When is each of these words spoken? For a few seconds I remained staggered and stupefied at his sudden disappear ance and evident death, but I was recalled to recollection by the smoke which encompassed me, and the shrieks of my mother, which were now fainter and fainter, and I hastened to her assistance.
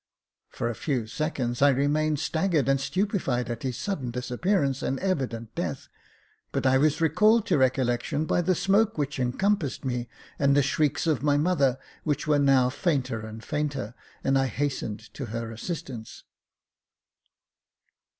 For 0.49 0.67
a 0.67 0.73
few 0.73 1.05
seconds 1.05 1.61
I 1.61 1.69
remained 1.69 2.17
staggered 2.19 2.67
and 2.67 2.81
stupefied 2.81 3.51
at 3.51 3.61
his 3.61 3.77
sudden 3.77 4.09
disappear 4.09 4.63
ance 4.63 4.81
and 4.81 4.99
evident 4.99 5.53
death, 5.53 5.89
but 6.51 6.65
I 6.65 6.79
was 6.79 7.01
recalled 7.01 7.45
to 7.45 7.57
recollection 7.59 8.25
by 8.25 8.41
the 8.41 8.55
smoke 8.55 8.97
which 8.97 9.19
encompassed 9.19 9.85
me, 9.85 10.09
and 10.39 10.57
the 10.57 10.63
shrieks 10.63 11.05
of 11.05 11.21
my 11.21 11.37
mother, 11.37 11.77
which 12.03 12.25
were 12.25 12.39
now 12.39 12.67
fainter 12.71 13.19
and 13.19 13.43
fainter, 13.43 13.93
and 14.23 14.39
I 14.39 14.47
hastened 14.47 15.13
to 15.13 15.25
her 15.25 15.51
assistance. 15.51 16.23